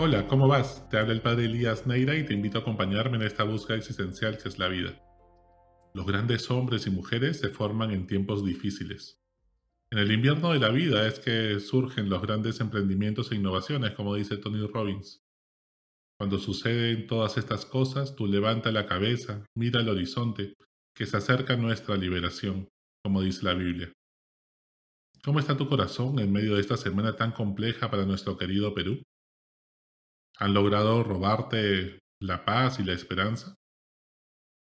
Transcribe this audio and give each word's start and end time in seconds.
Hola, 0.00 0.28
¿cómo 0.28 0.46
vas? 0.46 0.88
Te 0.90 0.96
habla 0.96 1.12
el 1.12 1.22
padre 1.22 1.46
Elías 1.46 1.84
Neira 1.84 2.14
y 2.14 2.24
te 2.24 2.32
invito 2.32 2.58
a 2.58 2.60
acompañarme 2.60 3.16
en 3.16 3.24
esta 3.24 3.42
búsqueda 3.42 3.78
existencial 3.78 4.38
que 4.38 4.48
es 4.48 4.56
la 4.56 4.68
vida. 4.68 4.92
Los 5.92 6.06
grandes 6.06 6.48
hombres 6.52 6.86
y 6.86 6.90
mujeres 6.90 7.40
se 7.40 7.48
forman 7.48 7.90
en 7.90 8.06
tiempos 8.06 8.44
difíciles. 8.44 9.20
En 9.90 9.98
el 9.98 10.12
invierno 10.12 10.52
de 10.52 10.60
la 10.60 10.68
vida 10.68 11.08
es 11.08 11.18
que 11.18 11.58
surgen 11.58 12.08
los 12.08 12.22
grandes 12.22 12.60
emprendimientos 12.60 13.32
e 13.32 13.34
innovaciones, 13.34 13.90
como 13.94 14.14
dice 14.14 14.36
Tony 14.36 14.64
Robbins. 14.68 15.20
Cuando 16.16 16.38
suceden 16.38 17.08
todas 17.08 17.36
estas 17.36 17.66
cosas, 17.66 18.14
tú 18.14 18.28
levanta 18.28 18.70
la 18.70 18.86
cabeza, 18.86 19.44
mira 19.56 19.80
al 19.80 19.88
horizonte, 19.88 20.54
que 20.94 21.06
se 21.06 21.16
acerca 21.16 21.56
nuestra 21.56 21.96
liberación, 21.96 22.68
como 23.02 23.20
dice 23.20 23.44
la 23.44 23.54
Biblia. 23.54 23.92
¿Cómo 25.24 25.40
está 25.40 25.56
tu 25.56 25.68
corazón 25.68 26.20
en 26.20 26.30
medio 26.30 26.54
de 26.54 26.60
esta 26.60 26.76
semana 26.76 27.16
tan 27.16 27.32
compleja 27.32 27.90
para 27.90 28.06
nuestro 28.06 28.38
querido 28.38 28.72
Perú? 28.74 29.02
¿Han 30.40 30.54
logrado 30.54 31.02
robarte 31.02 31.98
la 32.22 32.44
paz 32.44 32.78
y 32.78 32.84
la 32.84 32.92
esperanza? 32.92 33.56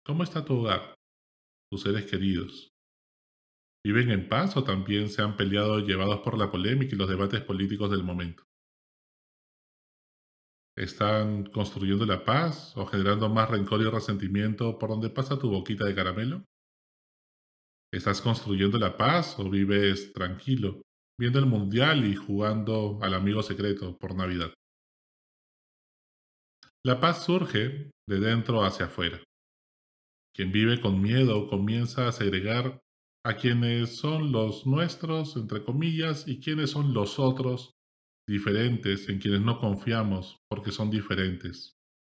¿Cómo 0.07 0.23
está 0.23 0.43
tu 0.43 0.61
hogar? 0.61 0.95
¿Tus 1.71 1.83
seres 1.83 2.11
queridos? 2.11 2.71
¿Viven 3.85 4.11
en 4.11 4.27
paz 4.27 4.57
o 4.57 4.65
también 4.65 5.11
se 5.11 5.21
han 5.21 5.37
peleado 5.37 5.81
llevados 5.81 6.21
por 6.21 6.39
la 6.39 6.51
polémica 6.51 6.95
y 6.95 6.99
los 6.99 7.11
debates 7.11 7.43
políticos 7.43 7.91
del 7.91 8.05
momento? 8.05 8.43
¿Están 10.79 11.45
construyendo 11.45 12.07
la 12.07 12.25
paz 12.25 12.75
o 12.77 12.87
generando 12.87 13.29
más 13.29 13.51
rencor 13.51 13.83
y 13.83 13.91
resentimiento 13.91 14.79
por 14.79 14.89
donde 14.89 15.11
pasa 15.11 15.39
tu 15.39 15.51
boquita 15.51 15.85
de 15.85 15.95
caramelo? 15.95 16.45
¿Estás 17.93 18.23
construyendo 18.23 18.79
la 18.79 18.97
paz 18.97 19.39
o 19.39 19.51
vives 19.51 20.13
tranquilo, 20.15 20.81
viendo 21.21 21.39
el 21.39 21.47
mundial 21.47 22.07
y 22.07 22.15
jugando 22.15 22.99
al 23.03 23.13
amigo 23.13 23.43
secreto 23.43 23.97
por 23.99 24.15
Navidad? 24.15 24.53
La 26.87 27.01
paz 27.01 27.25
surge 27.25 27.91
de 28.09 28.21
dentro 28.21 28.65
hacia 28.65 28.87
afuera. 28.87 29.21
Quien 30.33 30.53
vive 30.53 30.81
con 30.81 31.03
miedo 31.03 31.49
comienza 31.49 32.07
a 32.07 32.13
segregar 32.13 32.81
a 33.25 33.35
quienes 33.35 33.97
son 33.97 34.31
los 34.31 34.69
nuestros, 34.69 35.35
entre 35.35 35.65
comillas, 35.65 36.29
y 36.29 36.39
quienes 36.39 36.71
son 36.71 36.95
los 36.95 37.19
otros, 37.19 37.73
diferentes, 38.29 39.09
en 39.09 39.19
quienes 39.19 39.41
no 39.41 39.59
confiamos 39.59 40.37
porque 40.49 40.71
son 40.71 40.89
diferentes, 40.89 41.75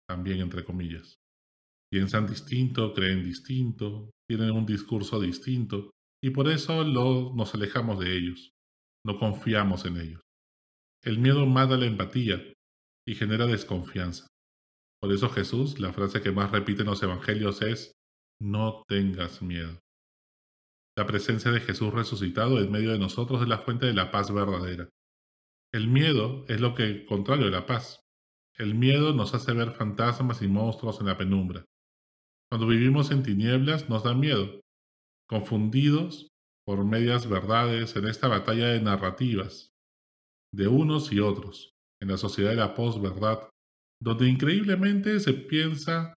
también 0.06 0.40
entre 0.40 0.66
comillas. 0.66 1.16
Piensan 1.90 2.26
distinto, 2.26 2.92
creen 2.92 3.24
distinto, 3.24 4.10
tienen 4.28 4.50
un 4.50 4.66
discurso 4.66 5.18
distinto 5.18 5.92
y 6.22 6.28
por 6.28 6.46
eso 6.46 6.84
nos 6.84 7.54
alejamos 7.54 8.00
de 8.00 8.18
ellos, 8.18 8.50
no 9.06 9.18
confiamos 9.18 9.86
en 9.86 9.96
ellos. 9.96 10.20
El 11.02 11.20
miedo 11.20 11.46
mata 11.46 11.78
la 11.78 11.86
empatía 11.86 12.52
y 13.06 13.14
genera 13.14 13.46
desconfianza. 13.46 14.26
Por 15.00 15.12
eso 15.12 15.28
Jesús, 15.30 15.78
la 15.78 15.92
frase 15.92 16.20
que 16.20 16.32
más 16.32 16.50
repite 16.50 16.82
en 16.82 16.88
los 16.88 17.02
evangelios 17.02 17.62
es, 17.62 17.92
no 18.40 18.84
tengas 18.88 19.42
miedo. 19.42 19.80
La 20.96 21.06
presencia 21.06 21.52
de 21.52 21.60
Jesús 21.60 21.92
resucitado 21.92 22.58
en 22.58 22.72
medio 22.72 22.90
de 22.90 22.98
nosotros 22.98 23.42
es 23.42 23.48
la 23.48 23.58
fuente 23.58 23.86
de 23.86 23.94
la 23.94 24.10
paz 24.10 24.32
verdadera. 24.32 24.88
El 25.72 25.88
miedo 25.88 26.44
es 26.48 26.60
lo 26.60 26.74
que 26.74 27.04
contrario 27.04 27.44
de 27.44 27.52
la 27.52 27.66
paz. 27.66 28.00
El 28.56 28.74
miedo 28.74 29.12
nos 29.14 29.34
hace 29.34 29.52
ver 29.52 29.70
fantasmas 29.70 30.42
y 30.42 30.48
monstruos 30.48 30.98
en 31.00 31.06
la 31.06 31.16
penumbra. 31.16 31.64
Cuando 32.50 32.66
vivimos 32.66 33.10
en 33.10 33.22
tinieblas 33.22 33.88
nos 33.88 34.02
da 34.02 34.14
miedo, 34.14 34.60
confundidos 35.28 36.28
por 36.66 36.84
medias 36.84 37.28
verdades 37.28 37.94
en 37.94 38.08
esta 38.08 38.26
batalla 38.26 38.68
de 38.68 38.80
narrativas, 38.80 39.70
de 40.52 40.66
unos 40.66 41.12
y 41.12 41.20
otros, 41.20 41.74
en 42.00 42.08
la 42.08 42.16
sociedad 42.16 42.50
de 42.50 42.56
la 42.56 42.74
posverdad, 42.74 43.50
donde 44.00 44.28
increíblemente 44.28 45.20
se 45.20 45.34
piensa 45.34 46.14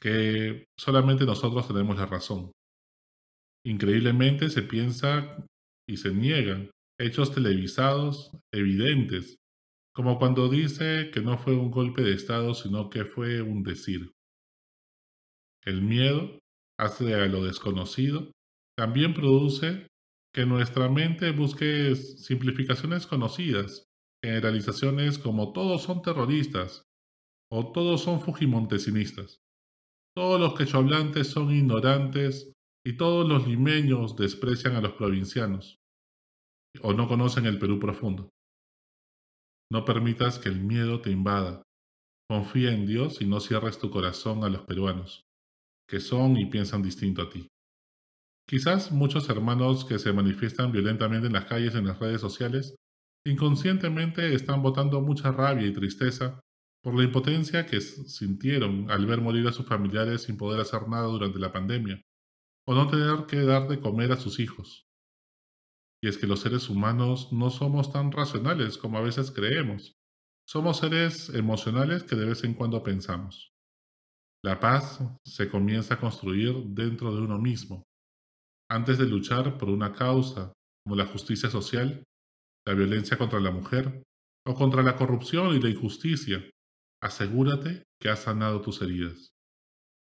que 0.00 0.64
solamente 0.76 1.24
nosotros 1.24 1.68
tenemos 1.68 1.96
la 1.96 2.06
razón. 2.06 2.50
Increíblemente 3.64 4.48
se 4.50 4.62
piensa 4.62 5.36
y 5.88 5.96
se 5.96 6.12
niegan 6.12 6.70
hechos 6.98 7.32
televisados 7.32 8.32
evidentes, 8.52 9.36
como 9.94 10.18
cuando 10.18 10.48
dice 10.48 11.10
que 11.12 11.20
no 11.20 11.38
fue 11.38 11.54
un 11.54 11.70
golpe 11.70 12.02
de 12.02 12.14
Estado, 12.14 12.54
sino 12.54 12.90
que 12.90 13.04
fue 13.04 13.42
un 13.42 13.62
decir. 13.62 14.10
El 15.64 15.82
miedo 15.82 16.38
hacia 16.80 17.26
lo 17.26 17.44
desconocido 17.44 18.32
también 18.76 19.14
produce 19.14 19.86
que 20.34 20.46
nuestra 20.46 20.88
mente 20.88 21.30
busque 21.30 21.94
simplificaciones 21.94 23.06
conocidas, 23.06 23.84
generalizaciones 24.24 25.18
como 25.18 25.52
todos 25.52 25.82
son 25.82 26.02
terroristas 26.02 26.82
o 27.54 27.70
todos 27.70 28.00
son 28.00 28.22
fujimontesinistas. 28.22 29.42
Todos 30.16 30.40
los 30.40 30.54
quechohablantes 30.54 31.28
son 31.28 31.54
ignorantes 31.54 32.50
y 32.84 32.96
todos 32.96 33.28
los 33.28 33.46
limeños 33.46 34.16
desprecian 34.16 34.74
a 34.74 34.80
los 34.80 34.92
provincianos 34.92 35.78
o 36.80 36.94
no 36.94 37.06
conocen 37.06 37.44
el 37.44 37.58
Perú 37.58 37.78
profundo. 37.78 38.30
No 39.70 39.84
permitas 39.84 40.38
que 40.38 40.48
el 40.48 40.60
miedo 40.60 41.02
te 41.02 41.10
invada. 41.10 41.62
Confía 42.28 42.72
en 42.72 42.86
Dios 42.86 43.20
y 43.20 43.26
no 43.26 43.40
cierres 43.40 43.78
tu 43.78 43.90
corazón 43.90 44.44
a 44.44 44.48
los 44.48 44.62
peruanos 44.62 45.24
que 45.86 46.00
son 46.00 46.38
y 46.38 46.46
piensan 46.46 46.82
distinto 46.82 47.20
a 47.20 47.28
ti. 47.28 47.48
Quizás 48.48 48.92
muchos 48.92 49.28
hermanos 49.28 49.84
que 49.84 49.98
se 49.98 50.14
manifiestan 50.14 50.72
violentamente 50.72 51.26
en 51.26 51.34
las 51.34 51.44
calles 51.44 51.74
en 51.74 51.86
las 51.86 51.98
redes 51.98 52.22
sociales 52.22 52.76
inconscientemente 53.26 54.34
están 54.34 54.62
botando 54.62 55.02
mucha 55.02 55.30
rabia 55.30 55.66
y 55.66 55.72
tristeza 55.72 56.40
por 56.82 56.96
la 56.96 57.04
impotencia 57.04 57.64
que 57.66 57.80
sintieron 57.80 58.90
al 58.90 59.06
ver 59.06 59.20
morir 59.20 59.46
a 59.46 59.52
sus 59.52 59.66
familiares 59.66 60.22
sin 60.22 60.36
poder 60.36 60.60
hacer 60.60 60.88
nada 60.88 61.06
durante 61.06 61.38
la 61.38 61.52
pandemia, 61.52 62.02
o 62.66 62.74
no 62.74 62.88
tener 62.88 63.26
que 63.26 63.42
dar 63.42 63.68
de 63.68 63.80
comer 63.80 64.12
a 64.12 64.16
sus 64.16 64.40
hijos. 64.40 64.84
Y 66.02 66.08
es 66.08 66.18
que 66.18 66.26
los 66.26 66.40
seres 66.40 66.68
humanos 66.68 67.32
no 67.32 67.50
somos 67.50 67.92
tan 67.92 68.10
racionales 68.10 68.76
como 68.76 68.98
a 68.98 69.02
veces 69.02 69.30
creemos. 69.30 69.94
Somos 70.48 70.78
seres 70.78 71.28
emocionales 71.30 72.02
que 72.02 72.16
de 72.16 72.26
vez 72.26 72.42
en 72.42 72.54
cuando 72.54 72.82
pensamos. 72.82 73.52
La 74.44 74.58
paz 74.58 74.98
se 75.24 75.48
comienza 75.48 75.94
a 75.94 76.00
construir 76.00 76.52
dentro 76.70 77.14
de 77.14 77.22
uno 77.22 77.38
mismo. 77.38 77.84
Antes 78.68 78.98
de 78.98 79.06
luchar 79.06 79.56
por 79.56 79.70
una 79.70 79.92
causa 79.92 80.52
como 80.84 80.96
la 80.96 81.06
justicia 81.06 81.48
social, 81.48 82.02
la 82.66 82.74
violencia 82.74 83.16
contra 83.16 83.38
la 83.38 83.52
mujer 83.52 84.02
o 84.44 84.54
contra 84.54 84.82
la 84.82 84.96
corrupción 84.96 85.54
y 85.54 85.60
la 85.60 85.70
injusticia, 85.70 86.42
asegúrate 87.02 87.82
que 88.00 88.08
has 88.08 88.20
sanado 88.20 88.60
tus 88.60 88.80
heridas. 88.80 89.32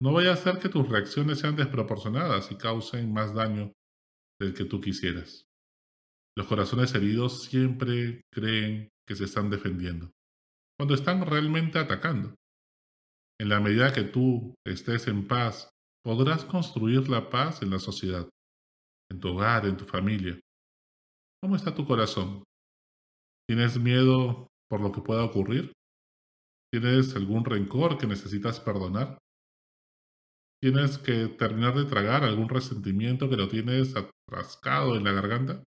No 0.01 0.13
vaya 0.13 0.33
a 0.33 0.37
ser 0.37 0.59
que 0.59 0.69
tus 0.69 0.87
reacciones 0.89 1.39
sean 1.39 1.55
desproporcionadas 1.55 2.51
y 2.51 2.57
causen 2.57 3.13
más 3.13 3.33
daño 3.33 3.73
del 4.39 4.53
que 4.53 4.65
tú 4.65 4.81
quisieras. 4.81 5.45
Los 6.35 6.47
corazones 6.47 6.93
heridos 6.93 7.43
siempre 7.43 8.21
creen 8.31 8.89
que 9.07 9.15
se 9.15 9.23
están 9.23 9.49
defendiendo, 9.49 10.11
cuando 10.77 10.93
están 10.93 11.25
realmente 11.25 11.79
atacando. 11.79 12.35
En 13.39 13.49
la 13.49 13.59
medida 13.59 13.93
que 13.93 14.03
tú 14.03 14.55
estés 14.65 15.07
en 15.07 15.27
paz, 15.27 15.69
podrás 16.03 16.45
construir 16.45 17.09
la 17.09 17.29
paz 17.29 17.61
en 17.61 17.69
la 17.69 17.79
sociedad, 17.79 18.27
en 19.11 19.19
tu 19.19 19.29
hogar, 19.29 19.65
en 19.65 19.77
tu 19.77 19.85
familia. 19.85 20.39
¿Cómo 21.41 21.55
está 21.55 21.73
tu 21.73 21.85
corazón? 21.85 22.43
¿Tienes 23.47 23.79
miedo 23.79 24.47
por 24.69 24.81
lo 24.81 24.91
que 24.91 25.01
pueda 25.01 25.23
ocurrir? 25.23 25.73
¿Tienes 26.71 27.15
algún 27.15 27.45
rencor 27.45 27.97
que 27.97 28.07
necesitas 28.07 28.59
perdonar? 28.59 29.17
¿Tienes 30.61 30.97
que 30.97 31.27
terminar 31.27 31.75
de 31.75 31.85
tragar 31.85 32.23
algún 32.23 32.49
resentimiento 32.49 33.29
que 33.29 33.37
lo 33.37 33.47
tienes 33.47 33.95
atrascado 33.95 34.97
en 34.97 35.03
la 35.05 35.13
garganta? 35.13 35.63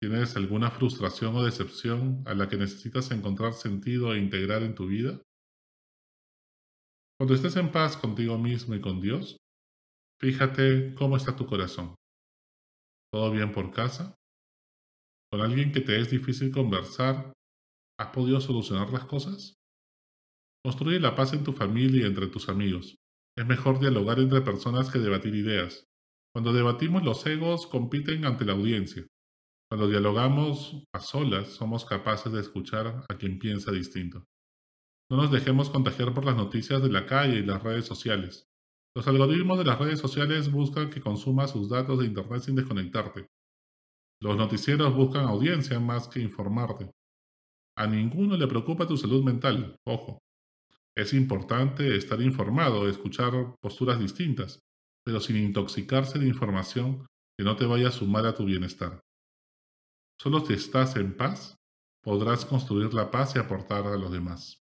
¿Tienes 0.00 0.36
alguna 0.36 0.70
frustración 0.70 1.34
o 1.36 1.44
decepción 1.44 2.22
a 2.26 2.34
la 2.34 2.48
que 2.48 2.56
necesitas 2.56 3.10
encontrar 3.10 3.52
sentido 3.52 4.12
e 4.12 4.18
integrar 4.18 4.62
en 4.62 4.74
tu 4.74 4.86
vida? 4.86 5.22
Cuando 7.18 7.34
estés 7.34 7.56
en 7.56 7.72
paz 7.72 7.96
contigo 7.96 8.38
mismo 8.38 8.74
y 8.74 8.80
con 8.80 9.00
Dios, 9.00 9.38
fíjate 10.20 10.94
cómo 10.94 11.16
está 11.16 11.34
tu 11.34 11.46
corazón. 11.46 11.94
¿Todo 13.12 13.32
bien 13.32 13.52
por 13.52 13.72
casa? 13.72 14.14
¿Con 15.32 15.40
alguien 15.40 15.72
que 15.72 15.80
te 15.80 16.00
es 16.00 16.10
difícil 16.10 16.52
conversar, 16.52 17.32
has 17.98 18.14
podido 18.14 18.40
solucionar 18.40 18.90
las 18.90 19.06
cosas? 19.06 19.57
Construye 20.68 21.00
la 21.00 21.14
paz 21.14 21.32
en 21.32 21.44
tu 21.44 21.54
familia 21.54 22.02
y 22.02 22.04
entre 22.04 22.26
tus 22.26 22.50
amigos. 22.50 22.98
Es 23.34 23.46
mejor 23.46 23.80
dialogar 23.80 24.18
entre 24.18 24.42
personas 24.42 24.90
que 24.90 24.98
debatir 24.98 25.34
ideas. 25.34 25.86
Cuando 26.30 26.52
debatimos 26.52 27.02
los 27.02 27.24
egos 27.24 27.66
compiten 27.66 28.26
ante 28.26 28.44
la 28.44 28.52
audiencia. 28.52 29.06
Cuando 29.70 29.88
dialogamos 29.88 30.84
a 30.92 31.00
solas 31.00 31.48
somos 31.48 31.86
capaces 31.86 32.30
de 32.34 32.42
escuchar 32.42 33.02
a 33.08 33.16
quien 33.16 33.38
piensa 33.38 33.72
distinto. 33.72 34.26
No 35.10 35.16
nos 35.16 35.32
dejemos 35.32 35.70
contagiar 35.70 36.12
por 36.12 36.26
las 36.26 36.36
noticias 36.36 36.82
de 36.82 36.90
la 36.90 37.06
calle 37.06 37.38
y 37.38 37.46
las 37.46 37.62
redes 37.62 37.86
sociales. 37.86 38.44
Los 38.94 39.08
algoritmos 39.08 39.56
de 39.56 39.64
las 39.64 39.78
redes 39.78 39.98
sociales 39.98 40.52
buscan 40.52 40.90
que 40.90 41.00
consumas 41.00 41.52
sus 41.52 41.70
datos 41.70 41.98
de 41.98 42.04
Internet 42.04 42.42
sin 42.42 42.56
desconectarte. 42.56 43.26
Los 44.20 44.36
noticieros 44.36 44.94
buscan 44.94 45.24
audiencia 45.24 45.80
más 45.80 46.08
que 46.08 46.20
informarte. 46.20 46.90
A 47.78 47.86
ninguno 47.86 48.36
le 48.36 48.46
preocupa 48.46 48.86
tu 48.86 48.98
salud 48.98 49.24
mental, 49.24 49.74
ojo. 49.86 50.18
Es 50.98 51.14
importante 51.14 51.96
estar 51.96 52.20
informado, 52.20 52.88
escuchar 52.88 53.54
posturas 53.60 54.00
distintas, 54.00 54.58
pero 55.04 55.20
sin 55.20 55.36
intoxicarse 55.36 56.18
de 56.18 56.26
información 56.26 57.06
que 57.38 57.44
no 57.44 57.54
te 57.54 57.66
vaya 57.66 57.86
a 57.86 57.92
sumar 57.92 58.26
a 58.26 58.34
tu 58.34 58.44
bienestar. 58.44 59.00
Solo 60.20 60.40
si 60.40 60.54
estás 60.54 60.96
en 60.96 61.16
paz, 61.16 61.54
podrás 62.02 62.44
construir 62.44 62.92
la 62.94 63.12
paz 63.12 63.36
y 63.36 63.38
aportar 63.38 63.86
a 63.86 63.96
los 63.96 64.10
demás. 64.10 64.58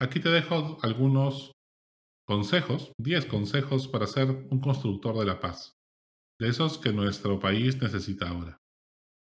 Aquí 0.00 0.18
te 0.18 0.28
dejo 0.28 0.78
algunos 0.82 1.52
consejos, 2.26 2.90
10 2.98 3.26
consejos 3.26 3.86
para 3.86 4.08
ser 4.08 4.48
un 4.50 4.60
constructor 4.60 5.16
de 5.20 5.24
la 5.24 5.38
paz, 5.38 5.74
de 6.40 6.48
esos 6.48 6.78
que 6.78 6.92
nuestro 6.92 7.38
país 7.38 7.80
necesita 7.80 8.28
ahora. 8.28 8.58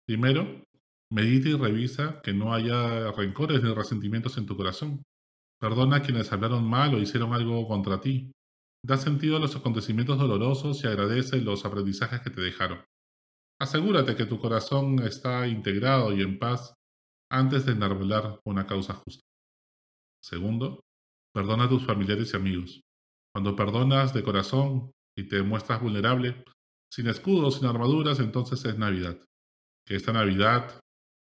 Primero, 0.07 0.63
medita 1.11 1.49
y 1.49 1.57
revisa 1.57 2.21
que 2.21 2.31
no 2.31 2.53
haya 2.53 3.11
rencores 3.11 3.61
ni 3.61 3.73
resentimientos 3.73 4.37
en 4.37 4.45
tu 4.45 4.55
corazón. 4.55 5.03
Perdona 5.61 5.97
a 5.97 6.01
quienes 6.01 6.31
hablaron 6.33 6.67
mal 6.67 6.95
o 6.95 6.99
hicieron 6.99 7.33
algo 7.33 7.67
contra 7.67 8.01
ti. 8.01 8.31
Da 8.83 8.97
sentido 8.97 9.37
a 9.37 9.39
los 9.39 9.55
acontecimientos 9.55 10.17
dolorosos 10.17 10.83
y 10.83 10.87
agradece 10.87 11.39
los 11.39 11.65
aprendizajes 11.65 12.21
que 12.21 12.31
te 12.31 12.41
dejaron. 12.41 12.83
Asegúrate 13.59 14.15
que 14.15 14.25
tu 14.25 14.39
corazón 14.39 14.99
está 15.03 15.47
integrado 15.47 16.11
y 16.13 16.21
en 16.23 16.39
paz 16.39 16.73
antes 17.31 17.67
de 17.67 17.73
enarbolar 17.73 18.39
una 18.43 18.65
causa 18.65 18.95
justa. 18.95 19.23
Segundo, 20.23 20.81
perdona 21.31 21.65
a 21.65 21.69
tus 21.69 21.85
familiares 21.85 22.33
y 22.33 22.37
amigos. 22.37 22.81
Cuando 23.31 23.55
perdonas 23.55 24.15
de 24.15 24.23
corazón 24.23 24.91
y 25.15 25.27
te 25.27 25.43
muestras 25.43 25.79
vulnerable, 25.79 26.43
sin 26.91 27.07
escudos, 27.07 27.57
sin 27.57 27.67
armaduras, 27.67 28.19
entonces 28.19 28.65
es 28.65 28.77
Navidad. 28.79 29.17
Que 29.85 29.95
esta 29.95 30.11
Navidad 30.11 30.79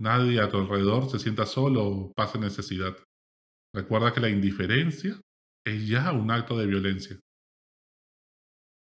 nadie 0.01 0.41
a 0.41 0.49
tu 0.49 0.59
alrededor 0.59 1.09
se 1.09 1.21
sienta 1.21 1.47
solo 1.47 1.87
o 1.87 2.13
pase 2.13 2.41
necesidad. 2.41 2.97
Recuerda 3.77 4.15
que 4.15 4.21
la 4.21 4.31
indiferencia 4.31 5.21
es 5.67 5.87
ya 5.87 6.11
un 6.11 6.31
acto 6.31 6.57
de 6.57 6.67
violencia. 6.67 7.21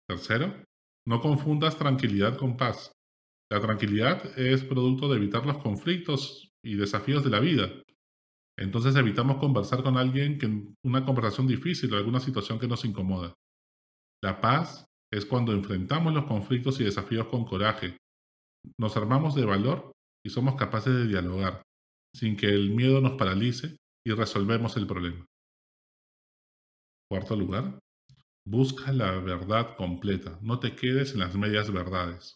Tercero, 0.08 0.64
no 1.06 1.20
confundas 1.20 1.78
tranquilidad 1.78 2.38
con 2.38 2.56
paz. 2.56 2.94
La 3.52 3.60
tranquilidad 3.60 4.40
es 4.40 4.64
producto 4.64 5.10
de 5.10 5.18
evitar 5.18 5.46
los 5.46 5.58
conflictos 5.58 6.50
y 6.64 6.76
desafíos 6.76 7.26
de 7.26 7.30
la 7.30 7.42
vida. 7.42 7.70
Entonces 8.58 8.96
evitamos 8.96 9.36
conversar 9.36 9.84
con 9.84 9.98
alguien 9.98 10.38
que 10.38 10.66
una 10.86 11.04
conversación 11.04 11.46
difícil 11.46 11.94
o 11.94 11.98
alguna 11.98 12.22
situación 12.22 12.58
que 12.58 12.70
nos 12.70 12.86
incomoda. 12.86 13.34
La 14.24 14.40
paz 14.40 14.86
es 15.12 15.26
cuando 15.26 15.52
enfrentamos 15.52 16.14
los 16.14 16.24
conflictos 16.24 16.80
y 16.80 16.86
desafíos 16.86 17.28
con 17.28 17.44
coraje. 17.44 17.98
Nos 18.80 18.96
armamos 18.96 19.36
de 19.36 19.44
valor 19.44 19.92
y 20.26 20.30
somos 20.30 20.56
capaces 20.56 20.94
de 20.96 21.06
dialogar, 21.06 21.64
sin 22.16 22.38
que 22.38 22.48
el 22.48 22.70
miedo 22.70 23.02
nos 23.02 23.18
paralice 23.18 23.76
y 24.06 24.12
resolvemos 24.12 24.78
el 24.78 24.86
problema. 24.86 25.26
Cuarto 27.10 27.36
lugar, 27.36 27.80
busca 28.48 28.92
la 28.92 29.12
verdad 29.20 29.76
completa, 29.76 30.40
no 30.42 30.60
te 30.60 30.76
quedes 30.76 31.14
en 31.14 31.20
las 31.20 31.36
medias 31.36 31.72
verdades. 31.72 32.36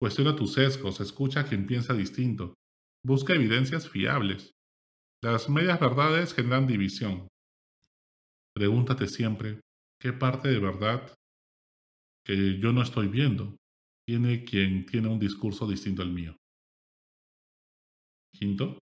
Cuestiona 0.00 0.36
tus 0.36 0.54
sesgos, 0.54 1.00
escucha 1.00 1.40
a 1.40 1.44
quien 1.44 1.66
piensa 1.66 1.94
distinto. 1.94 2.54
Busca 3.04 3.34
evidencias 3.34 3.88
fiables. 3.88 4.52
Las 5.22 5.48
medias 5.50 5.78
verdades 5.78 6.32
generan 6.32 6.66
división. 6.66 7.28
Pregúntate 8.54 9.06
siempre, 9.06 9.60
¿qué 10.00 10.12
parte 10.12 10.48
de 10.48 10.58
verdad 10.58 11.14
que 12.24 12.58
yo 12.58 12.72
no 12.72 12.82
estoy 12.82 13.08
viendo 13.08 13.56
tiene 14.06 14.44
quien 14.44 14.86
tiene 14.86 15.08
un 15.08 15.18
discurso 15.18 15.66
distinto 15.66 16.02
al 16.02 16.10
mío? 16.10 16.36
Quinto, 18.32 18.78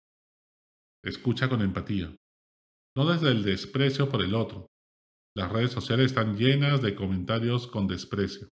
escucha 1.04 1.48
con 1.48 1.62
empatía, 1.62 2.14
no 2.96 3.06
desde 3.06 3.30
el 3.30 3.42
desprecio 3.42 4.08
por 4.08 4.22
el 4.22 4.34
otro. 4.34 4.66
Las 5.36 5.52
redes 5.52 5.72
sociales 5.72 6.06
están 6.06 6.36
llenas 6.36 6.80
de 6.80 6.94
comentarios 6.94 7.66
con 7.66 7.86
desprecio. 7.86 8.48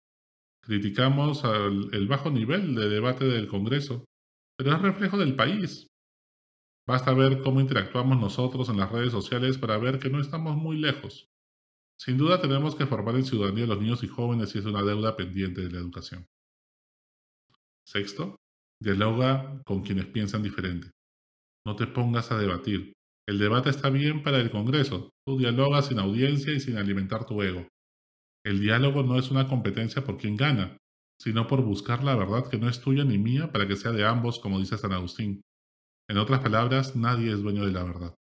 Criticamos 0.62 1.42
el 1.44 2.08
bajo 2.08 2.30
nivel 2.30 2.74
de 2.74 2.88
debate 2.88 3.24
del 3.24 3.48
Congreso, 3.48 4.04
pero 4.56 4.74
es 4.74 4.82
reflejo 4.82 5.18
del 5.18 5.36
país. 5.36 5.86
Basta 6.86 7.12
ver 7.14 7.42
cómo 7.42 7.60
interactuamos 7.60 8.18
nosotros 8.18 8.68
en 8.68 8.78
las 8.78 8.90
redes 8.90 9.12
sociales 9.12 9.58
para 9.58 9.78
ver 9.78 9.98
que 9.98 10.10
no 10.10 10.20
estamos 10.20 10.56
muy 10.56 10.78
lejos. 10.78 11.26
Sin 11.98 12.16
duda 12.16 12.40
tenemos 12.40 12.74
que 12.74 12.86
formar 12.86 13.14
en 13.16 13.24
ciudadanía 13.24 13.64
a 13.64 13.68
los 13.68 13.80
niños 13.80 14.02
y 14.02 14.08
jóvenes 14.08 14.54
y 14.54 14.58
es 14.58 14.64
una 14.64 14.82
deuda 14.82 15.16
pendiente 15.16 15.60
de 15.60 15.70
la 15.70 15.78
educación. 15.78 16.26
Sexto, 17.86 18.36
dialoga 18.80 19.62
con 19.64 19.82
quienes 19.82 20.06
piensan 20.06 20.42
diferente. 20.42 20.90
No 21.70 21.76
te 21.76 21.86
pongas 21.86 22.32
a 22.32 22.36
debatir. 22.36 22.94
El 23.28 23.38
debate 23.38 23.70
está 23.70 23.90
bien 23.90 24.24
para 24.24 24.38
el 24.40 24.50
Congreso. 24.50 25.10
Tú 25.24 25.38
dialogas 25.38 25.86
sin 25.86 26.00
audiencia 26.00 26.52
y 26.52 26.58
sin 26.58 26.76
alimentar 26.76 27.26
tu 27.26 27.40
ego. 27.44 27.68
El 28.44 28.58
diálogo 28.58 29.04
no 29.04 29.16
es 29.16 29.30
una 29.30 29.46
competencia 29.46 30.02
por 30.02 30.16
quien 30.16 30.34
gana, 30.34 30.78
sino 31.22 31.46
por 31.46 31.62
buscar 31.62 32.02
la 32.02 32.16
verdad 32.16 32.50
que 32.50 32.58
no 32.58 32.68
es 32.68 32.80
tuya 32.80 33.04
ni 33.04 33.18
mía 33.18 33.52
para 33.52 33.68
que 33.68 33.76
sea 33.76 33.92
de 33.92 34.04
ambos, 34.04 34.40
como 34.40 34.58
dice 34.58 34.78
San 34.78 34.92
Agustín. 34.92 35.42
En 36.08 36.18
otras 36.18 36.40
palabras, 36.40 36.96
nadie 36.96 37.32
es 37.32 37.40
dueño 37.40 37.64
de 37.64 37.70
la 37.70 37.84
verdad. 37.84 38.16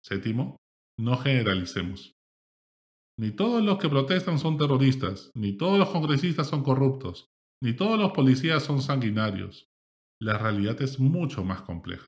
Séptimo, 0.00 0.58
no 0.96 1.16
generalicemos. 1.16 2.12
Ni 3.18 3.32
todos 3.32 3.64
los 3.64 3.78
que 3.78 3.88
protestan 3.88 4.38
son 4.38 4.58
terroristas, 4.58 5.32
ni 5.34 5.56
todos 5.56 5.76
los 5.76 5.88
congresistas 5.88 6.46
son 6.46 6.62
corruptos, 6.62 7.26
ni 7.60 7.74
todos 7.74 7.98
los 7.98 8.12
policías 8.12 8.62
son 8.62 8.80
sanguinarios. 8.80 9.66
La 10.24 10.38
realidad 10.38 10.80
es 10.80 10.98
mucho 10.98 11.44
más 11.44 11.60
compleja. 11.60 12.06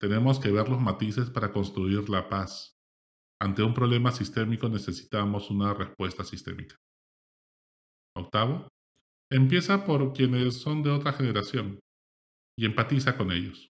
Tenemos 0.00 0.40
que 0.40 0.50
ver 0.50 0.68
los 0.68 0.80
matices 0.80 1.30
para 1.30 1.52
construir 1.52 2.08
la 2.08 2.28
paz, 2.28 2.76
ante 3.40 3.62
un 3.62 3.74
problema 3.74 4.10
sistémico 4.10 4.68
necesitamos 4.68 5.48
una 5.48 5.72
respuesta 5.72 6.24
sistémica. 6.24 6.74
Octavo, 8.16 8.66
empieza 9.30 9.84
por 9.84 10.12
quienes 10.14 10.60
son 10.60 10.82
de 10.82 10.90
otra 10.90 11.12
generación 11.12 11.78
y 12.58 12.66
empatiza 12.66 13.16
con 13.16 13.30
ellos. 13.30 13.68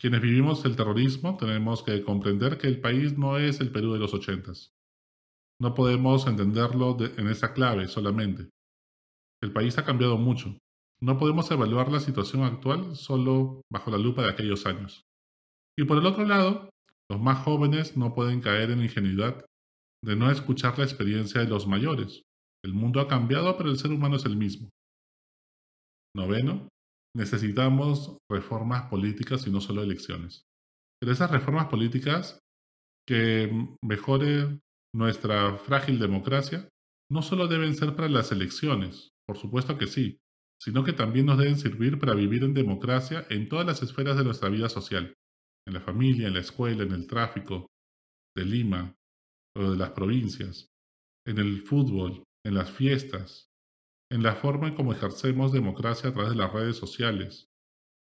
Quienes 0.00 0.20
vivimos 0.20 0.64
el 0.64 0.76
terrorismo 0.76 1.36
tenemos 1.36 1.82
que 1.82 2.04
comprender 2.04 2.56
que 2.56 2.68
el 2.68 2.80
país 2.80 3.18
no 3.18 3.36
es 3.36 3.60
el 3.60 3.72
Perú 3.72 3.94
de 3.94 3.98
los 3.98 4.14
ochentas. 4.14 4.70
No 5.60 5.74
podemos 5.74 6.28
entenderlo 6.28 6.96
en 7.00 7.26
esa 7.26 7.52
clave 7.52 7.88
solamente. 7.88 8.48
El 9.42 9.52
país 9.52 9.76
ha 9.76 9.84
cambiado 9.84 10.16
mucho. 10.18 10.56
No 11.00 11.18
podemos 11.18 11.50
evaluar 11.50 11.90
la 11.90 12.00
situación 12.00 12.42
actual 12.42 12.96
solo 12.96 13.62
bajo 13.70 13.90
la 13.90 13.98
lupa 13.98 14.22
de 14.22 14.30
aquellos 14.30 14.66
años. 14.66 15.04
Y 15.78 15.84
por 15.84 15.98
el 15.98 16.06
otro 16.06 16.24
lado, 16.24 16.70
los 17.10 17.20
más 17.20 17.44
jóvenes 17.44 17.96
no 17.96 18.14
pueden 18.14 18.40
caer 18.40 18.70
en 18.70 18.78
la 18.78 18.86
ingenuidad 18.86 19.44
de 20.02 20.16
no 20.16 20.30
escuchar 20.30 20.78
la 20.78 20.84
experiencia 20.84 21.40
de 21.40 21.48
los 21.48 21.66
mayores. 21.66 22.22
El 22.64 22.72
mundo 22.72 23.00
ha 23.00 23.08
cambiado, 23.08 23.56
pero 23.56 23.70
el 23.70 23.78
ser 23.78 23.92
humano 23.92 24.16
es 24.16 24.24
el 24.24 24.36
mismo. 24.36 24.70
Noveno, 26.16 26.68
necesitamos 27.14 28.16
reformas 28.30 28.88
políticas 28.88 29.46
y 29.46 29.50
no 29.50 29.60
solo 29.60 29.82
elecciones. 29.82 30.42
Pero 31.00 31.12
esas 31.12 31.30
reformas 31.30 31.66
políticas 31.66 32.40
que 33.06 33.50
mejoren 33.82 34.60
nuestra 34.94 35.56
frágil 35.58 35.98
democracia 35.98 36.68
no 37.10 37.22
solo 37.22 37.46
deben 37.48 37.74
ser 37.74 37.94
para 37.94 38.08
las 38.08 38.32
elecciones, 38.32 39.10
por 39.26 39.36
supuesto 39.36 39.78
que 39.78 39.86
sí, 39.86 40.18
sino 40.60 40.84
que 40.84 40.92
también 40.92 41.26
nos 41.26 41.38
deben 41.38 41.58
servir 41.58 41.98
para 41.98 42.14
vivir 42.14 42.44
en 42.44 42.54
democracia 42.54 43.26
en 43.30 43.48
todas 43.48 43.66
las 43.66 43.82
esferas 43.82 44.16
de 44.16 44.24
nuestra 44.24 44.48
vida 44.48 44.68
social, 44.68 45.14
en 45.66 45.74
la 45.74 45.80
familia, 45.80 46.28
en 46.28 46.34
la 46.34 46.40
escuela, 46.40 46.82
en 46.82 46.92
el 46.92 47.06
tráfico 47.06 47.66
de 48.36 48.44
Lima 48.44 48.94
o 49.56 49.70
de 49.70 49.76
las 49.76 49.90
provincias, 49.90 50.68
en 51.26 51.38
el 51.38 51.62
fútbol, 51.62 52.22
en 52.44 52.54
las 52.54 52.70
fiestas, 52.70 53.48
en 54.10 54.22
la 54.22 54.34
forma 54.34 54.68
en 54.68 54.74
cómo 54.74 54.92
ejercemos 54.92 55.52
democracia 55.52 56.10
a 56.10 56.12
través 56.12 56.30
de 56.30 56.36
las 56.36 56.52
redes 56.52 56.76
sociales, 56.76 57.48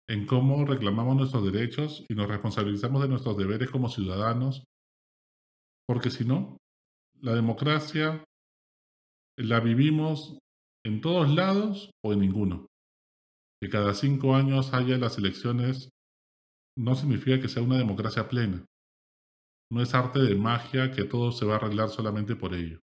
en 0.08 0.26
cómo 0.26 0.64
reclamamos 0.64 1.16
nuestros 1.16 1.44
derechos 1.44 2.04
y 2.08 2.14
nos 2.14 2.28
responsabilizamos 2.28 3.02
de 3.02 3.08
nuestros 3.08 3.36
deberes 3.36 3.70
como 3.70 3.88
ciudadanos, 3.88 4.64
porque 5.86 6.10
si 6.10 6.24
no, 6.24 6.56
la 7.20 7.34
democracia 7.34 8.24
la 9.36 9.60
vivimos 9.60 10.38
en 10.84 11.00
todos 11.00 11.30
lados 11.30 11.90
o 12.04 12.12
en 12.12 12.20
ninguno. 12.20 12.66
Que 13.60 13.68
cada 13.68 13.94
cinco 13.94 14.34
años 14.34 14.74
haya 14.74 14.98
las 14.98 15.18
elecciones 15.18 15.90
no 16.76 16.94
significa 16.94 17.40
que 17.40 17.48
sea 17.48 17.62
una 17.62 17.78
democracia 17.78 18.28
plena. 18.28 18.64
No 19.70 19.82
es 19.82 19.94
arte 19.94 20.20
de 20.20 20.34
magia 20.34 20.90
que 20.90 21.04
todo 21.04 21.32
se 21.32 21.46
va 21.46 21.54
a 21.54 21.56
arreglar 21.56 21.88
solamente 21.88 22.36
por 22.36 22.54
ello. 22.54 22.80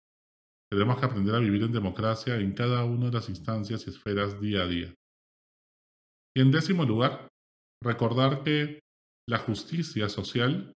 Tenemos 0.71 0.99
que 0.99 1.05
aprender 1.05 1.35
a 1.35 1.39
vivir 1.39 1.63
en 1.63 1.71
democracia 1.71 2.35
en 2.37 2.53
cada 2.53 2.83
una 2.83 3.05
de 3.07 3.11
las 3.11 3.29
instancias 3.29 3.85
y 3.85 3.91
esferas 3.91 4.41
día 4.41 4.63
a 4.63 4.67
día. 4.67 4.93
Y 6.35 6.41
en 6.41 6.51
décimo 6.51 6.83
lugar, 6.83 7.27
recordar 7.83 8.43
que 8.43 8.79
la 9.29 9.37
justicia 9.37 10.09
social 10.09 10.73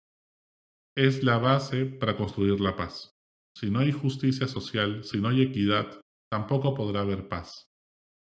es 0.96 1.22
la 1.22 1.38
base 1.38 1.86
para 1.86 2.16
construir 2.16 2.60
la 2.60 2.76
paz. 2.76 3.12
Si 3.56 3.70
no 3.70 3.78
hay 3.78 3.92
justicia 3.92 4.48
social, 4.48 5.04
si 5.04 5.20
no 5.20 5.28
hay 5.28 5.42
equidad, 5.42 6.00
tampoco 6.34 6.74
podrá 6.74 7.02
haber 7.02 7.28
paz. 7.28 7.70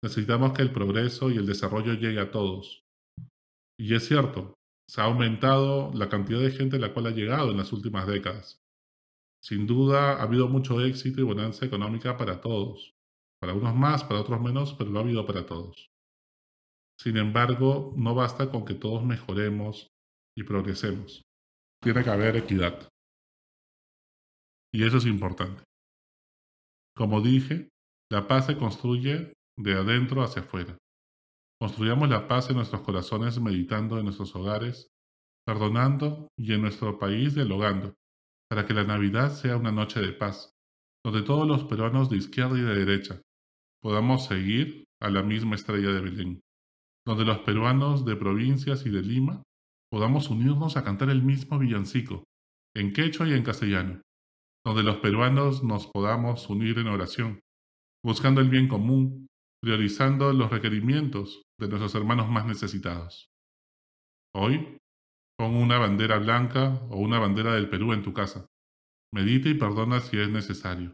Necesitamos 0.04 0.52
que 0.52 0.62
el 0.62 0.74
progreso 0.74 1.32
y 1.32 1.38
el 1.38 1.46
desarrollo 1.46 1.94
llegue 1.94 2.20
a 2.20 2.30
todos, 2.30 2.84
Y 3.80 3.96
es 3.96 4.06
cierto, 4.06 4.54
se 4.86 5.00
ha 5.00 5.06
aumentado 5.06 5.94
la 5.94 6.10
cantidad 6.10 6.42
de 6.42 6.52
gente 6.52 6.76
a 6.76 6.80
la 6.80 6.94
cual 6.94 7.08
ha 7.08 7.12
llegado 7.12 7.52
en 7.52 7.58
las 7.58 7.72
últimas 7.72 8.06
décadas. 8.06 8.60
Sin 9.42 9.66
duda 9.66 10.18
ha 10.18 10.24
habido 10.24 10.50
mucho 10.50 10.82
éxito 10.82 11.22
y 11.22 11.24
bonanza 11.24 11.66
económica 11.66 12.18
para 12.18 12.42
todos. 12.42 12.92
Para 13.40 13.54
unos 13.54 13.76
más, 13.76 14.04
para 14.04 14.20
otros 14.20 14.42
menos, 14.42 14.74
pero 14.74 14.92
lo 14.92 15.00
ha 15.00 15.04
habido 15.04 15.26
para 15.26 15.46
todos. 15.46 15.90
Sin 17.00 17.16
embargo, 17.16 17.94
no 17.96 18.14
basta 18.14 18.52
con 18.52 18.66
que 18.66 18.74
todos 18.74 19.06
mejoremos 19.06 19.88
y 20.38 20.44
progresemos. 20.44 21.22
Tiene 21.82 22.04
que 22.04 22.10
haber 22.10 22.36
equidad. 22.36 22.90
Y 24.74 24.86
eso 24.86 24.98
es 24.98 25.06
importante. 25.06 25.64
Como 26.94 27.22
dije, 27.22 27.72
la 28.12 28.28
paz 28.28 28.48
se 28.48 28.58
construye 28.58 29.32
de 29.58 29.74
adentro 29.74 30.22
hacia 30.22 30.42
afuera. 30.42 30.78
Construyamos 31.62 32.10
la 32.10 32.28
paz 32.28 32.50
en 32.50 32.58
nuestros 32.58 32.82
corazones 32.82 33.40
meditando 33.40 33.98
en 33.98 34.04
nuestros 34.04 34.36
hogares, 34.36 34.90
perdonando 35.46 36.28
y 36.38 36.52
en 36.52 36.62
nuestro 36.62 37.00
país 37.00 37.36
dialogando, 37.36 37.94
para 38.50 38.66
que 38.66 38.74
la 38.74 38.84
Navidad 38.84 39.32
sea 39.32 39.56
una 39.56 39.72
noche 39.72 40.02
de 40.02 40.12
paz, 40.12 40.52
donde 41.06 41.22
todos 41.22 41.48
los 41.48 41.64
peruanos 41.64 42.10
de 42.10 42.18
izquierda 42.18 42.58
y 42.58 42.62
de 42.62 42.76
derecha 42.76 43.22
podamos 43.82 44.26
seguir 44.26 44.84
a 45.02 45.10
la 45.10 45.24
misma 45.24 45.56
estrella 45.56 45.92
de 45.92 46.02
Belén, 46.02 46.42
donde 47.08 47.24
los 47.24 47.40
peruanos 47.40 48.04
de 48.04 48.18
provincias 48.18 48.86
y 48.86 48.90
de 48.90 49.04
Lima 49.04 49.42
podamos 49.90 50.30
unirnos 50.30 50.76
a 50.76 50.84
cantar 50.84 51.10
el 51.10 51.24
mismo 51.24 51.58
villancico, 51.60 52.26
en 52.76 52.92
quechua 52.92 53.30
y 53.30 53.34
en 53.34 53.44
castellano, 53.44 54.02
donde 54.66 54.84
los 54.84 54.98
peruanos 54.98 55.64
nos 55.64 55.88
podamos 55.88 56.50
unir 56.50 56.78
en 56.78 56.88
oración, 56.88 57.40
buscando 58.04 58.42
el 58.42 58.50
bien 58.50 58.68
común, 58.68 59.28
priorizando 59.62 60.34
los 60.34 60.50
requerimientos 60.50 61.44
de 61.60 61.68
nuestros 61.68 61.94
hermanos 61.96 62.30
más 62.30 62.46
necesitados. 62.46 63.30
Hoy, 64.34 64.78
pon 65.38 65.56
una 65.56 65.78
bandera 65.78 66.18
blanca 66.18 66.82
o 66.90 66.98
una 66.98 67.20
bandera 67.20 67.54
del 67.54 67.70
Perú 67.70 67.94
en 67.94 68.04
tu 68.04 68.14
casa. 68.14 68.48
Medita 69.14 69.50
y 69.50 69.54
perdona 69.54 70.00
si 70.00 70.18
es 70.18 70.30
necesario. 70.30 70.94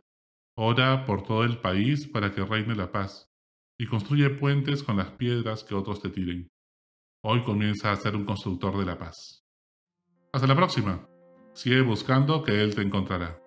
Ora 0.58 1.06
por 1.06 1.24
todo 1.24 1.44
el 1.44 1.60
país 1.60 2.08
para 2.08 2.34
que 2.34 2.44
reine 2.44 2.76
la 2.76 2.92
paz 2.92 3.30
y 3.80 3.86
construye 3.86 4.30
puentes 4.32 4.82
con 4.84 4.98
las 4.98 5.12
piedras 5.12 5.64
que 5.64 5.76
otros 5.76 6.02
te 6.02 6.10
tiren. 6.10 6.48
Hoy 7.24 7.44
comienza 7.44 7.92
a 7.92 7.96
ser 7.96 8.16
un 8.16 8.26
constructor 8.26 8.78
de 8.78 8.86
la 8.86 8.98
paz. 8.98 9.44
Hasta 10.34 10.48
la 10.48 10.56
próxima. 10.56 11.08
Sigue 11.54 11.82
buscando 11.82 12.44
que 12.44 12.62
Él 12.62 12.76
te 12.76 12.82
encontrará. 12.82 13.47